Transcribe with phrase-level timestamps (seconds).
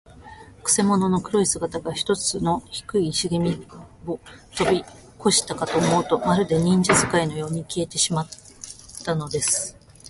[0.63, 3.51] くせ者の黒い姿が、ひとつの低いしげみ
[4.07, 4.19] を
[4.57, 4.83] とび
[5.19, 8.29] こしたかと思うと、まるで、忍術使いのように、消えうせてしまっ
[9.05, 9.77] たのです。